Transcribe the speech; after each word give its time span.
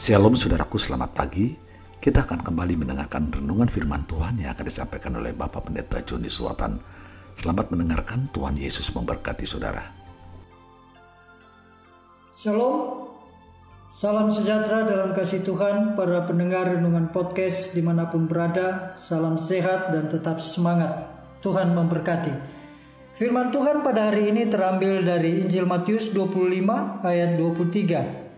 Shalom 0.00 0.32
saudaraku, 0.32 0.80
selamat 0.80 1.12
pagi. 1.12 1.52
Kita 2.00 2.24
akan 2.24 2.40
kembali 2.40 2.72
mendengarkan 2.72 3.28
renungan 3.36 3.68
firman 3.68 4.08
Tuhan 4.08 4.40
yang 4.40 4.56
akan 4.56 4.64
disampaikan 4.64 5.12
oleh 5.20 5.36
Bapak 5.36 5.68
Pendeta 5.68 6.00
Joni 6.00 6.32
Suwatan. 6.32 6.80
Selamat 7.36 7.68
mendengarkan, 7.68 8.32
Tuhan 8.32 8.56
Yesus 8.56 8.96
memberkati 8.96 9.44
saudara. 9.44 9.92
Shalom, 12.32 13.12
salam 13.92 14.32
sejahtera 14.32 14.88
dalam 14.88 15.12
kasih 15.12 15.44
Tuhan 15.44 15.92
para 15.92 16.24
pendengar 16.24 16.72
renungan 16.72 17.12
podcast 17.12 17.76
di 17.76 17.84
mana 17.84 18.08
pun 18.08 18.24
berada. 18.24 18.96
Salam 18.96 19.36
sehat 19.36 19.92
dan 19.92 20.08
tetap 20.08 20.40
semangat. 20.40 21.12
Tuhan 21.44 21.76
memberkati. 21.76 22.32
Firman 23.12 23.52
Tuhan 23.52 23.84
pada 23.84 24.08
hari 24.08 24.32
ini 24.32 24.48
terambil 24.48 25.04
dari 25.04 25.44
Injil 25.44 25.68
Matius 25.68 26.08
25 26.08 27.04
ayat 27.04 27.36
23. 27.36 28.29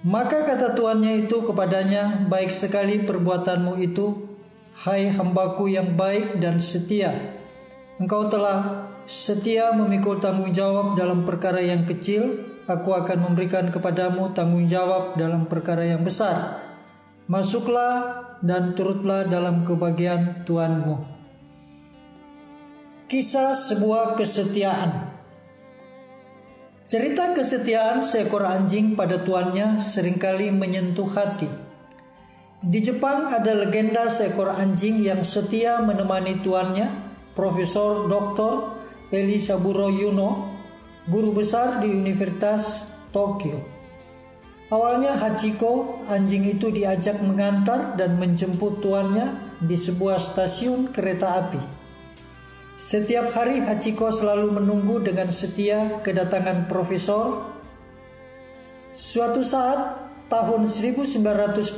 Maka 0.00 0.48
kata 0.48 0.72
tuannya 0.72 1.28
itu 1.28 1.44
kepadanya, 1.44 2.24
baik 2.24 2.48
sekali 2.48 3.04
perbuatanmu 3.04 3.76
itu, 3.84 4.32
hai 4.88 5.12
hambaku 5.12 5.68
yang 5.68 5.92
baik 5.92 6.40
dan 6.40 6.56
setia. 6.56 7.36
Engkau 8.00 8.32
telah 8.32 8.88
setia 9.04 9.76
memikul 9.76 10.16
tanggung 10.16 10.56
jawab 10.56 10.96
dalam 10.96 11.28
perkara 11.28 11.60
yang 11.60 11.84
kecil, 11.84 12.40
aku 12.64 12.96
akan 12.96 13.28
memberikan 13.28 13.68
kepadamu 13.68 14.32
tanggung 14.32 14.64
jawab 14.64 15.20
dalam 15.20 15.44
perkara 15.44 15.84
yang 15.84 16.00
besar. 16.00 16.64
Masuklah 17.28 18.24
dan 18.40 18.72
turutlah 18.72 19.28
dalam 19.28 19.68
kebahagiaan 19.68 20.48
Tuhanmu. 20.48 20.96
Kisah 23.04 23.52
sebuah 23.52 24.16
kesetiaan. 24.16 25.19
Cerita 26.90 27.30
kesetiaan 27.30 28.02
seekor 28.02 28.42
anjing 28.42 28.98
pada 28.98 29.22
tuannya 29.22 29.78
sering 29.78 30.18
kali 30.18 30.50
menyentuh 30.50 31.06
hati. 31.06 31.46
Di 32.66 32.82
Jepang 32.82 33.30
ada 33.30 33.54
legenda 33.54 34.10
seekor 34.10 34.50
anjing 34.50 34.98
yang 34.98 35.22
setia 35.22 35.78
menemani 35.86 36.42
tuannya, 36.42 36.90
Profesor 37.38 38.10
Dr. 38.10 38.74
Elisaburo 39.14 39.86
Yuno, 39.86 40.50
guru 41.06 41.30
besar 41.30 41.78
di 41.78 41.86
Universitas 41.86 42.90
Tokyo. 43.14 43.62
Awalnya 44.74 45.14
Hachiko, 45.14 46.02
anjing 46.10 46.42
itu 46.42 46.74
diajak 46.74 47.22
mengantar 47.22 47.94
dan 47.94 48.18
menjemput 48.18 48.82
tuannya 48.82 49.30
di 49.62 49.78
sebuah 49.78 50.18
stasiun 50.18 50.90
kereta 50.90 51.38
api. 51.38 51.79
Setiap 52.80 53.36
hari 53.36 53.60
Hachiko 53.60 54.08
selalu 54.08 54.56
menunggu 54.56 55.04
dengan 55.04 55.28
setia 55.28 56.00
kedatangan 56.00 56.64
profesor. 56.64 57.52
Suatu 58.96 59.44
saat 59.44 60.00
tahun 60.32 60.64
1925 60.64 61.76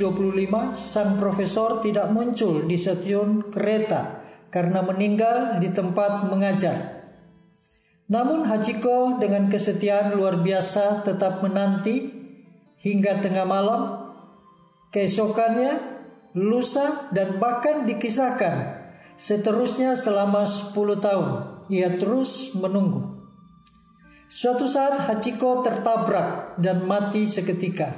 sang 0.79 1.19
profesor 1.19 1.83
tidak 1.83 2.07
muncul 2.07 2.63
di 2.63 2.79
stasiun 2.79 3.51
kereta 3.51 4.23
karena 4.47 4.79
meninggal 4.79 5.59
di 5.59 5.75
tempat 5.75 6.31
mengajar. 6.31 7.03
Namun 8.07 8.47
Hachiko 8.47 9.19
dengan 9.19 9.51
kesetiaan 9.51 10.15
luar 10.15 10.39
biasa 10.39 11.03
tetap 11.03 11.43
menanti 11.43 12.15
hingga 12.79 13.19
tengah 13.19 13.43
malam, 13.43 14.07
keesokannya, 14.95 15.83
lusa 16.31 17.11
dan 17.11 17.43
bahkan 17.43 17.83
dikisahkan 17.83 18.82
Seterusnya 19.13 19.93
selama 19.93 20.43
10 20.43 20.73
tahun 20.97 21.29
ia 21.69 21.95
terus 22.01 22.51
menunggu. 22.57 23.23
Suatu 24.27 24.65
saat 24.65 24.97
Hachiko 25.05 25.61
tertabrak 25.61 26.57
dan 26.57 26.89
mati 26.89 27.29
seketika. 27.29 27.93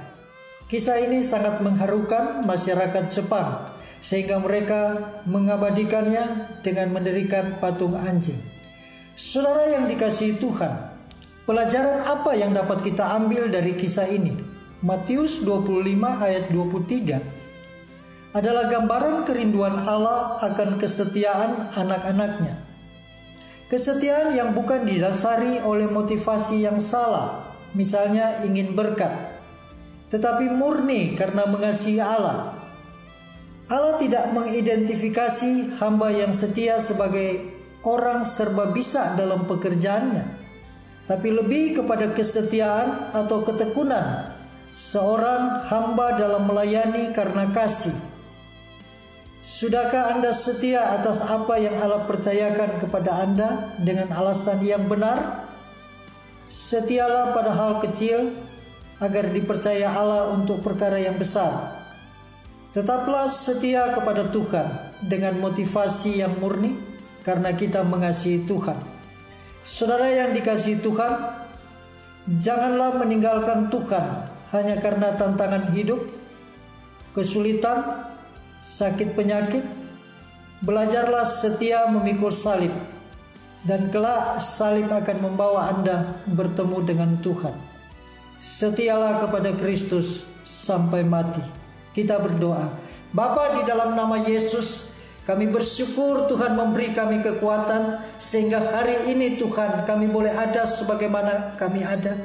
Kisah 0.67 0.99
ini 0.99 1.23
sangat 1.23 1.63
mengharukan 1.63 2.43
masyarakat 2.43 3.07
Jepang 3.07 3.71
sehingga 4.03 4.37
mereka 4.43 5.15
mengabadikannya 5.23 6.51
dengan 6.61 6.91
mendirikan 6.91 7.55
patung 7.63 7.95
anjing. 7.95 8.37
Saudara 9.15 9.71
yang 9.71 9.87
dikasihi 9.87 10.35
Tuhan, 10.35 10.75
pelajaran 11.47 12.03
apa 12.03 12.35
yang 12.35 12.51
dapat 12.51 12.83
kita 12.83 13.15
ambil 13.15 13.47
dari 13.47 13.71
kisah 13.79 14.11
ini? 14.11 14.35
Matius 14.83 15.39
25 15.41 15.95
ayat 16.19 16.51
23 16.51 17.34
adalah 18.35 18.67
gambaran 18.67 19.23
kerinduan 19.23 19.87
Allah 19.87 20.35
akan 20.43 20.75
kesetiaan 20.75 21.71
anak-anaknya. 21.71 22.59
Kesetiaan 23.71 24.35
yang 24.35 24.51
bukan 24.51 24.83
didasari 24.83 25.63
oleh 25.63 25.87
motivasi 25.87 26.67
yang 26.67 26.83
salah, 26.83 27.47
misalnya 27.71 28.43
ingin 28.43 28.75
berkat, 28.75 29.09
tetapi 30.11 30.51
murni 30.51 31.15
karena 31.15 31.47
mengasihi 31.47 32.03
Allah. 32.03 32.59
Allah 33.71 33.97
tidak 33.97 34.29
mengidentifikasi 34.35 35.81
hamba 35.81 36.13
yang 36.13 36.35
setia 36.35 36.77
sebagai 36.83 37.41
orang 37.87 38.21
serba 38.27 38.69
bisa 38.69 39.15
dalam 39.15 39.47
pekerjaannya, 39.47 40.27
tapi 41.07 41.31
lebih 41.31 41.81
kepada 41.81 42.11
kesetiaan 42.11 43.15
atau 43.15 43.41
ketekunan 43.47 44.29
seorang 44.75 45.65
hamba 45.71 46.19
dalam 46.19 46.45
melayani 46.45 47.09
karena 47.15 47.49
kasih 47.49 48.14
Sudahkah 49.45 50.17
Anda 50.17 50.33
setia 50.33 50.97
atas 50.97 51.21
apa 51.21 51.61
yang 51.61 51.77
Allah 51.77 52.09
percayakan 52.09 52.81
kepada 52.81 53.21
Anda 53.21 53.77
dengan 53.77 54.09
alasan 54.09 54.57
yang 54.65 54.89
benar? 54.89 55.45
Setialah 56.49 57.29
pada 57.29 57.53
hal 57.53 57.77
kecil 57.77 58.33
agar 58.97 59.29
dipercaya 59.29 59.93
Allah 59.93 60.33
untuk 60.33 60.65
perkara 60.65 60.97
yang 60.97 61.21
besar. 61.21 61.77
Tetaplah 62.73 63.29
setia 63.29 63.93
kepada 63.93 64.25
Tuhan 64.33 64.65
dengan 65.05 65.37
motivasi 65.37 66.25
yang 66.25 66.41
murni 66.41 66.73
karena 67.21 67.53
kita 67.53 67.85
mengasihi 67.85 68.49
Tuhan. 68.49 68.81
Saudara 69.61 70.09
yang 70.09 70.33
dikasihi 70.33 70.81
Tuhan, 70.81 71.13
janganlah 72.41 72.97
meninggalkan 72.97 73.69
Tuhan 73.69 74.25
hanya 74.57 74.81
karena 74.81 75.13
tantangan 75.13 75.69
hidup, 75.69 76.01
kesulitan, 77.13 78.09
sakit 78.65 79.13
penyakit, 79.13 79.61
belajarlah 80.65 81.21
setia 81.21 81.85
memikul 81.93 82.33
salib, 82.33 82.73
dan 83.69 83.93
kelak 83.93 84.41
salib 84.41 84.89
akan 84.89 85.17
membawa 85.21 85.69
Anda 85.69 86.17
bertemu 86.33 86.77
dengan 86.81 87.11
Tuhan. 87.21 87.53
Setialah 88.41 89.21
kepada 89.21 89.53
Kristus 89.53 90.25
sampai 90.41 91.05
mati. 91.05 91.45
Kita 91.93 92.19
berdoa. 92.19 92.67
Bapa 93.15 93.55
di 93.55 93.63
dalam 93.63 93.95
nama 93.95 94.19
Yesus, 94.27 94.91
kami 95.23 95.47
bersyukur 95.47 96.27
Tuhan 96.27 96.57
memberi 96.59 96.91
kami 96.91 97.23
kekuatan 97.23 98.03
sehingga 98.19 98.59
hari 98.75 99.07
ini 99.07 99.39
Tuhan 99.39 99.87
kami 99.87 100.11
boleh 100.11 100.33
ada 100.33 100.67
sebagaimana 100.67 101.55
kami 101.55 101.81
ada. 101.85 102.17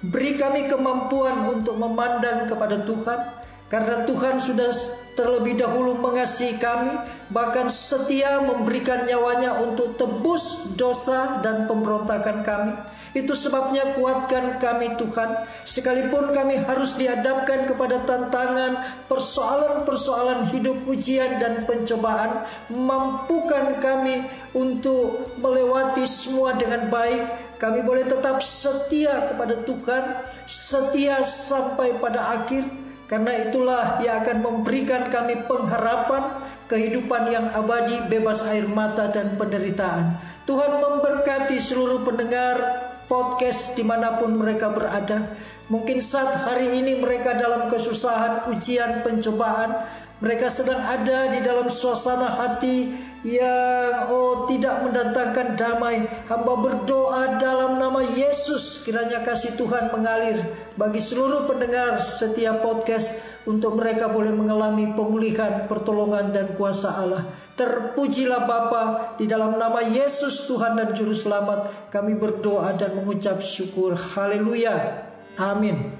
Beri 0.00 0.38
kami 0.38 0.70
kemampuan 0.70 1.42
untuk 1.52 1.76
memandang 1.76 2.48
kepada 2.48 2.80
Tuhan 2.86 3.37
karena 3.68 4.08
Tuhan 4.08 4.40
sudah 4.40 4.72
terlebih 5.12 5.60
dahulu 5.60 6.00
mengasihi 6.00 6.56
kami, 6.56 6.94
bahkan 7.28 7.68
setia 7.68 8.40
memberikan 8.40 9.04
nyawanya 9.04 9.60
untuk 9.60 10.00
tebus 10.00 10.72
dosa 10.78 11.44
dan 11.44 11.68
pemberontakan 11.68 12.46
kami. 12.48 12.72
Itu 13.16 13.32
sebabnya 13.32 13.96
kuatkan 13.96 14.60
kami 14.60 14.96
Tuhan, 14.96 15.48
sekalipun 15.64 16.32
kami 16.32 16.60
harus 16.64 16.96
dihadapkan 16.96 17.68
kepada 17.68 18.04
tantangan, 18.04 19.04
persoalan-persoalan 19.08 20.48
hidup 20.52 20.76
ujian 20.88 21.40
dan 21.40 21.64
pencobaan, 21.64 22.48
mampukan 22.72 23.80
kami 23.80 24.28
untuk 24.52 25.34
melewati 25.40 26.04
semua 26.04 26.56
dengan 26.56 26.88
baik. 26.92 27.48
Kami 27.58 27.82
boleh 27.82 28.06
tetap 28.06 28.38
setia 28.38 29.34
kepada 29.34 29.66
Tuhan, 29.66 30.04
setia 30.46 31.24
sampai 31.26 31.98
pada 31.98 32.38
akhir 32.38 32.87
karena 33.08 33.32
itulah 33.48 34.04
yang 34.04 34.20
akan 34.20 34.38
memberikan 34.44 35.08
kami 35.08 35.40
pengharapan 35.48 36.44
kehidupan 36.68 37.32
yang 37.32 37.48
abadi, 37.56 38.04
bebas 38.06 38.44
air 38.44 38.68
mata 38.68 39.08
dan 39.08 39.34
penderitaan. 39.40 40.20
Tuhan 40.44 40.76
memberkati 40.76 41.56
seluruh 41.56 42.04
pendengar 42.04 42.60
podcast 43.08 43.72
di 43.72 43.82
mana 43.82 44.20
pun 44.20 44.36
mereka 44.36 44.68
berada. 44.68 45.24
Mungkin 45.72 46.04
saat 46.04 46.48
hari 46.48 46.80
ini 46.84 47.00
mereka 47.00 47.32
dalam 47.32 47.72
kesusahan, 47.72 48.52
ujian, 48.52 49.00
pencobaan. 49.00 49.72
Mereka 50.20 50.52
sedang 50.52 50.82
ada 50.82 51.32
di 51.32 51.40
dalam 51.40 51.72
suasana 51.72 52.36
hati 52.36 52.90
yang 53.26 54.06
oh 54.10 54.46
tidak 54.46 54.86
mendatangkan 54.86 55.58
damai. 55.58 56.06
Hamba 56.30 56.54
berdoa 56.54 57.38
dalam 57.42 57.82
nama 57.82 58.04
Yesus 58.04 58.86
kiranya 58.86 59.26
kasih 59.26 59.58
Tuhan 59.58 59.90
mengalir 59.90 60.38
bagi 60.78 61.02
seluruh 61.02 61.50
pendengar 61.50 61.98
setiap 61.98 62.62
podcast 62.62 63.18
untuk 63.48 63.74
mereka 63.80 64.06
boleh 64.06 64.30
mengalami 64.30 64.94
pemulihan, 64.94 65.66
pertolongan 65.66 66.30
dan 66.30 66.54
kuasa 66.54 66.94
Allah. 66.94 67.26
Terpujilah 67.58 68.46
Bapa 68.46 68.82
di 69.18 69.26
dalam 69.26 69.58
nama 69.58 69.82
Yesus 69.82 70.46
Tuhan 70.46 70.78
dan 70.78 70.94
Juru 70.94 71.10
Selamat. 71.10 71.90
Kami 71.90 72.14
berdoa 72.14 72.70
dan 72.78 72.94
mengucap 72.94 73.42
syukur. 73.42 73.98
Haleluya. 73.98 75.02
Amin. 75.34 75.90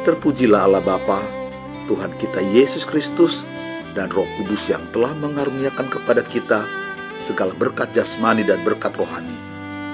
Terpujilah 0.00 0.64
Allah 0.64 0.80
Bapa, 0.80 1.20
Tuhan 1.84 2.16
kita 2.16 2.40
Yesus 2.40 2.88
Kristus, 2.88 3.44
dan 3.92 4.08
Roh 4.10 4.26
Kudus 4.38 4.70
yang 4.70 4.82
telah 4.94 5.12
mengaruniakan 5.16 5.86
kepada 5.90 6.22
kita 6.22 6.62
segala 7.20 7.52
berkat 7.52 7.92
jasmani 7.92 8.46
dan 8.46 8.62
berkat 8.62 8.94
rohani. 8.96 9.36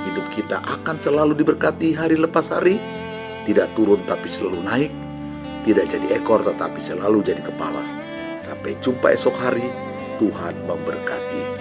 Hidup 0.07 0.27
kita 0.37 0.63
akan 0.63 0.97
selalu 1.01 1.35
diberkati 1.35 1.97
hari 1.97 2.15
lepas 2.15 2.55
hari, 2.55 2.79
tidak 3.49 3.73
turun 3.75 4.03
tapi 4.07 4.31
selalu 4.31 4.61
naik, 4.63 4.93
tidak 5.67 5.91
jadi 5.91 6.07
ekor 6.23 6.47
tetapi 6.47 6.79
selalu 6.79 7.27
jadi 7.27 7.43
kepala. 7.43 7.83
Sampai 8.39 8.79
jumpa 8.79 9.11
esok 9.11 9.35
hari, 9.35 9.67
Tuhan 10.23 10.55
memberkati. 10.65 11.56